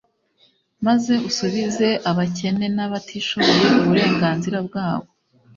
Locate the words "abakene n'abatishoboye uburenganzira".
2.09-4.57